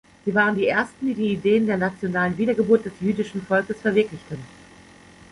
Sie 0.25 0.33
waren 0.33 0.55
die 0.55 0.65
ersten, 0.65 1.05
die 1.05 1.13
die 1.13 1.33
Ideen 1.33 1.67
der 1.67 1.77
nationalen 1.77 2.35
Wiedergeburt 2.35 2.83
des 2.85 2.93
jüdischen 3.01 3.39
Volkes 3.43 3.79
verwirklichten. 3.81 4.39